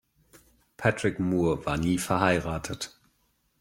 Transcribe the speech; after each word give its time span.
Patrick 0.77 1.19
Moore 1.19 1.63
war 1.67 1.77
nie 1.77 1.99
verheiratet. 1.99 2.99